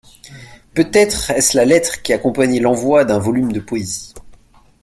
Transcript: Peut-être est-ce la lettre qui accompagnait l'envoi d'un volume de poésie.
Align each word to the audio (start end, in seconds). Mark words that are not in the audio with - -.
Peut-être 0.73 1.29
est-ce 1.29 1.55
la 1.55 1.63
lettre 1.63 2.01
qui 2.01 2.11
accompagnait 2.11 2.59
l'envoi 2.59 3.05
d'un 3.05 3.19
volume 3.19 3.51
de 3.51 3.59
poésie. 3.59 4.15